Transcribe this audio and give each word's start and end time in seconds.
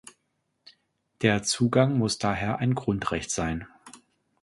Der 1.21 1.43
Zugang 1.43 1.95
muss 1.95 2.17
daher 2.17 2.57
ein 2.57 2.73
Grundrecht 2.73 3.29
sein. 3.29 3.67